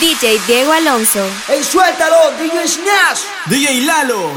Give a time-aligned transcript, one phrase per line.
[0.00, 1.24] DJ Diego Alonso.
[1.48, 2.32] ¡Ey, suéltalo!
[2.38, 3.20] DJ Snash.
[3.46, 4.30] DJ Lalo.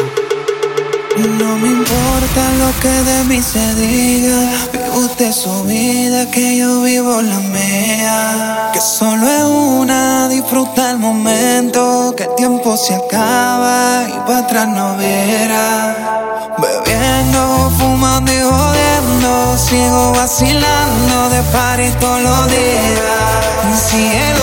[1.18, 4.40] No me importa lo que de mí se diga.
[4.72, 8.70] Vive usted su vida, que yo vivo la mía.
[8.72, 12.14] Que solo es una, disfruta el momento.
[12.16, 16.56] Que el tiempo se acaba y para atrás no viera.
[16.58, 19.58] Bebiendo, fumando y jodiendo.
[19.58, 24.39] Sigo vacilando de party todos los días.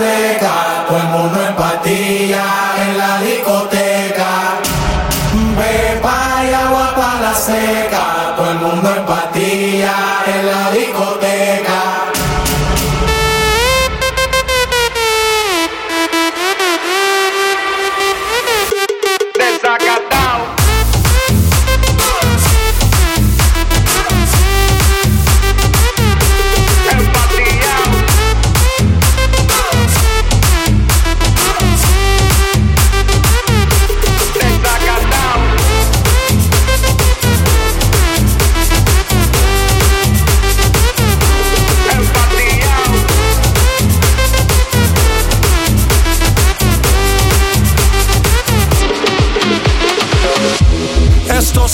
[0.00, 2.69] seca, tu el mundo empatía.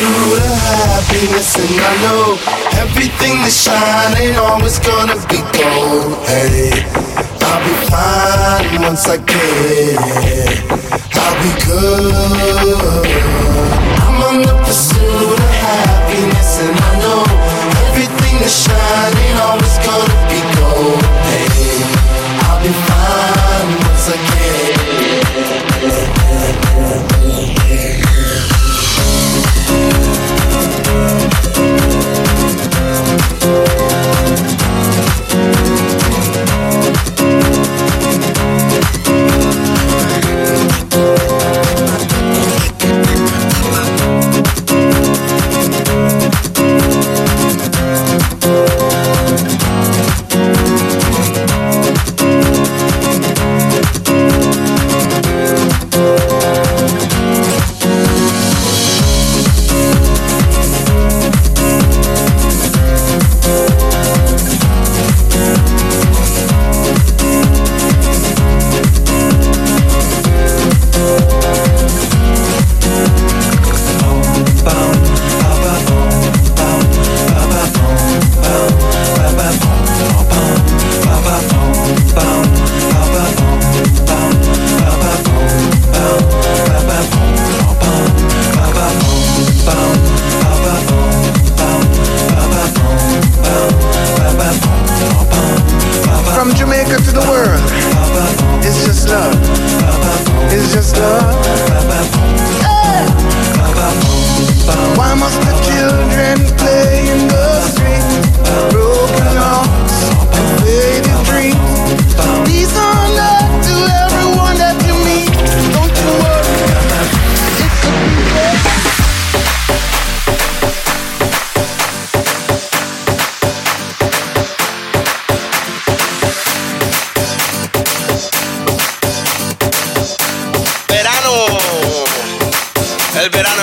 [0.00, 2.38] The pursuit of happiness, and I know
[2.82, 6.20] everything that shine ain't always gonna be gold.
[6.28, 6.84] Hey,
[7.40, 9.36] I'll be fine once I get
[9.76, 10.56] it.
[11.16, 13.06] I'll be good.
[14.04, 14.95] I'm on the pursuit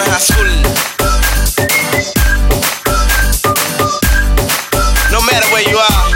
[0.04, 0.64] es azul.
[5.12, 6.12] No matter where you are,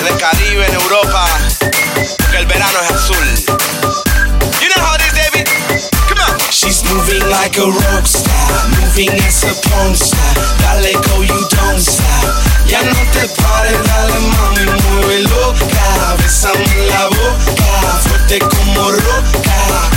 [0.00, 1.26] en el Caribe, en Europa,
[2.30, 3.26] que el verano es azul.
[4.60, 5.48] You know how it is, David?
[6.08, 6.38] Come on.
[6.50, 10.34] She's moving like a rock star, moving as a porn star.
[10.60, 12.44] Dale go, you don't stop.
[12.66, 16.16] Ya no te pares, dale mami, mueve loca.
[16.18, 19.89] Bésame en la boca, fuerte como roca.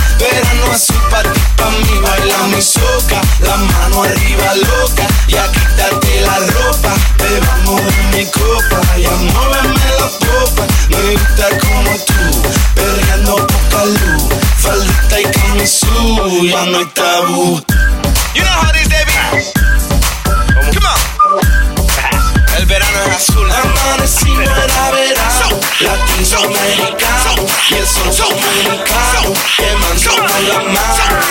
[2.34, 3.20] Baila mi soca.
[3.40, 6.94] La mano arriba loca, ya quítate la ropa.
[7.18, 10.66] Bebamos de mi copa, ya muéveme la popa.
[10.88, 12.42] Me gusta como tú,
[12.74, 14.24] perreando poca luz.
[14.58, 17.62] Faldita y camisú, ya no hay tabú.
[18.34, 19.73] You know how it is, David?
[23.04, 23.16] El verano.
[23.16, 23.50] Es azul.
[23.50, 30.74] Amanecimos era verano, latinoamericano y el sol dominicano quemando con la mano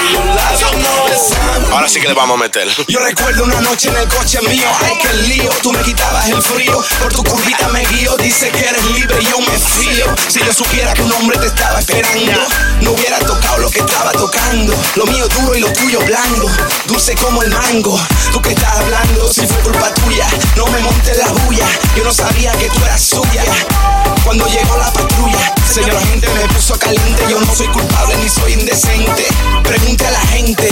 [0.10, 1.76] y los labios no besando.
[1.76, 2.68] Ahora sí que le vamos a meter.
[2.88, 6.42] Yo recuerdo una noche en el coche mío, ay que lío, tú me quitabas el
[6.42, 10.06] frío, por tu curvita me guío, dice que eres libre y yo me fío.
[10.28, 12.40] Si yo supiera que un hombre te estaba esperando,
[12.82, 14.74] no hubiera tocado lo que estaba tocando.
[14.96, 16.50] Lo mío duro y lo tuyo blando,
[16.86, 18.00] dulce como el mango.
[18.32, 21.63] Tú que estás hablando, si fue culpa tuya, no me montes la bulla.
[21.96, 23.44] Yo no sabía que tú eras suya.
[24.24, 27.24] Cuando llegó la patrulla, señor agente me puso caliente.
[27.30, 29.28] Yo no soy culpable ni soy indecente.
[29.64, 30.70] Pregunte a la gente.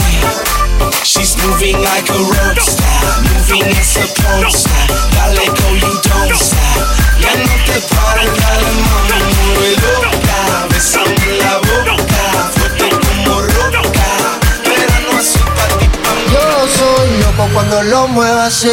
[1.04, 4.86] She's moving like a rock star, moving as a porn star.
[5.12, 6.96] Dale go, you don't stop.
[7.20, 10.66] Ya no te pares, dale mami, mueve loca.
[10.70, 11.96] Besame la boca,
[12.54, 13.82] fuerte como roca.
[14.64, 16.32] Verano azul pa' ti, pa' mí.
[16.32, 16.44] Yo
[16.76, 18.72] soy loco cuando lo muevas así,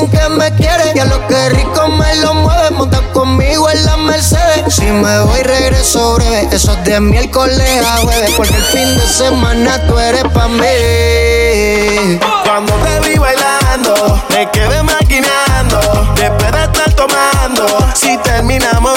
[0.00, 0.94] Dicen que me quieres.
[0.94, 4.74] Y a lo que rico me lo mueves, monta conmigo en la Mercedes.
[4.74, 6.48] Si me voy, regreso breve.
[6.52, 8.32] Eso es de miércoles a jueves.
[8.36, 12.18] Porque el fin de semana tú eres pa' mí.
[12.44, 15.80] Cuando te vi bailando, me quedé maquinando.
[16.16, 18.89] Después de estar tomando, si terminamos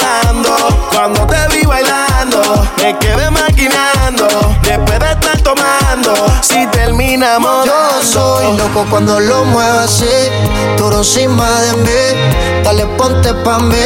[4.78, 10.04] de estar tomando, si terminamos Yo soy loco cuando lo muevo así,
[10.76, 12.62] duro encima de mí.
[12.64, 13.76] Dale ponte pa' mí,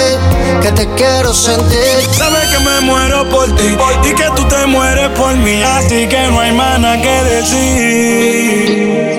[0.63, 2.09] que te quiero sentir.
[2.13, 6.29] Sabes que me muero por ti y que tú te mueres por mí, así que
[6.29, 9.18] no hay más nada que decir.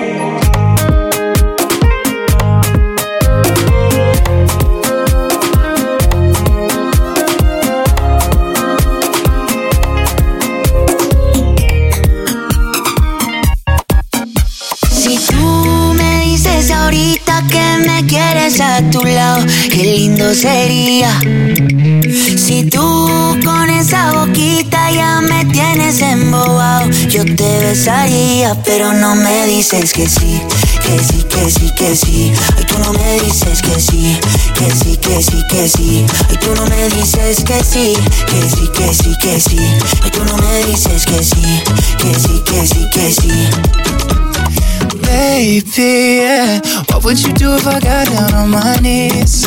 [22.36, 23.08] Si tú
[23.42, 30.06] con esa boquita ya me tienes embobado, yo te besaría, pero no me dices que
[30.06, 30.42] sí,
[30.82, 32.32] que sí, que sí, que sí.
[32.54, 34.18] Ay, tú no me dices que sí,
[34.54, 36.06] que sí, que sí, que sí.
[36.28, 37.94] Ay, tú no me dices que sí,
[38.26, 39.58] que sí, que sí, que sí.
[40.02, 41.62] Ay, tú no me dices que sí,
[41.96, 43.48] que sí, que sí, que sí.
[45.00, 46.60] Baby, yeah.
[46.90, 49.46] What would you do if I got down on my knees?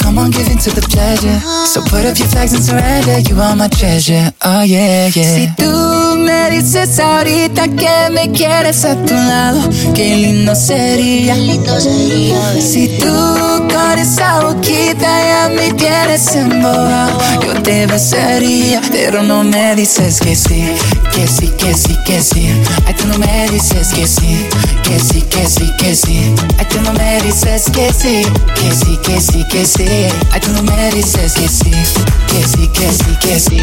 [0.00, 1.38] Come on, give in to the pleasure.
[1.66, 3.18] So put up your flags and surrender.
[3.20, 4.32] You are my treasure.
[4.44, 5.34] Oh yeah, yeah.
[5.36, 9.60] Si tú me dices ahorita que me quieres a tu lado,
[9.94, 11.34] qué lindo sería.
[11.34, 12.60] Qué lindo sería.
[12.60, 19.74] Si tú con esa boquita ya me tienes embobado, yo te besaría, pero no me
[19.74, 20.68] dices que sí,
[21.14, 22.52] que sí, que sí, que sí.
[22.86, 24.46] Ay, tú no me dices que sí,
[24.82, 26.34] que sí, que sí, que sí.
[26.58, 28.22] Ay, tú no me dices que sí,
[28.54, 29.86] que sí, que sí, que sí.
[30.32, 31.70] Ay, tú no me dices que sí,
[32.28, 33.60] que sí, que sí, que sí.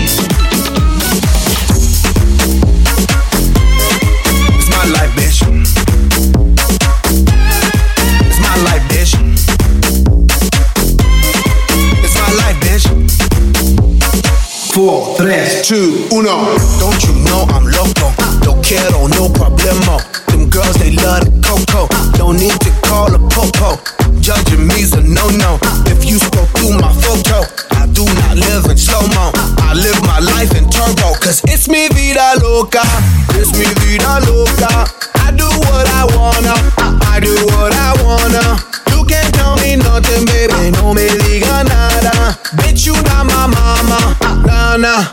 [4.57, 6.46] It's my life, bitch.
[14.77, 16.53] Four, three, two, uno.
[16.77, 18.13] Don't you know I'm loco,
[18.45, 19.97] no quiero, no problemo.
[20.27, 23.81] Them girls, they love the coco, no need to call a popo.
[24.21, 25.57] Judging me's a no-no,
[25.89, 27.41] if you scroll through my photo
[27.71, 29.31] I do not live in slow-mo,
[29.65, 32.83] I live my life in turbo Cause it's mi vida loca,
[33.33, 34.85] it's mi vida loca.
[35.25, 36.76] I do what I wanna.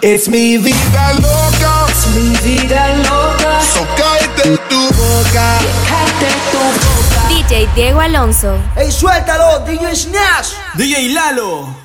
[0.02, 1.86] It's mi vida loca.
[1.88, 3.60] Es mi vida loca.
[3.60, 5.58] So cállate tu boca.
[5.88, 7.28] Cállate tu boca.
[7.28, 8.56] DJ Diego Alonso.
[8.76, 9.64] ¡Ey, suéltalo!
[9.66, 10.52] DJ Snash.
[10.74, 11.83] DJ Lalo.